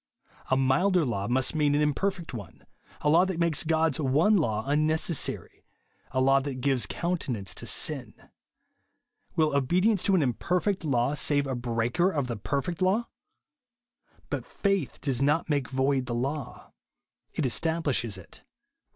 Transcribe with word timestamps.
A 0.49 0.57
milder 0.57 1.05
law 1.05 1.27
must 1.27 1.53
mean 1.53 1.75
an 1.75 1.81
im 1.83 1.93
perfect 1.93 2.33
one; 2.33 2.65
a 3.01 3.07
law 3.09 3.23
that 3.23 3.37
makes 3.37 3.63
God's 3.63 3.99
one 3.99 4.35
law 4.35 4.63
unnecessary; 4.65 5.63
a 6.09 6.19
law 6.19 6.39
that 6.39 6.55
gives 6.59 6.87
counte 6.87 7.29
nance 7.29 7.53
to 7.53 7.67
sin. 7.67 8.15
Will 9.35 9.55
obedience 9.55 10.01
to 10.01 10.15
an 10.15 10.21
ionper 10.21 10.63
feet 10.63 10.83
law 10.83 11.13
save 11.13 11.45
a 11.45 11.53
breaker 11.53 12.09
of 12.09 12.25
the 12.25 12.35
perfect 12.35 12.81
law? 12.81 13.09
But 14.31 14.47
faith 14.47 14.99
does 15.01 15.21
not 15.21 15.51
make 15.51 15.69
void 15.69 16.07
the 16.07 16.15
law; 16.15 16.71
it 17.35 17.45
establishes 17.45 18.17
it, 18.17 18.39
(Rom. 18.43 18.47